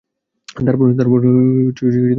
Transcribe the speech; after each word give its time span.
তারপর 0.57 0.85
বিষ্ফোরণ 0.89 1.35
ঘটাবে। 1.67 2.09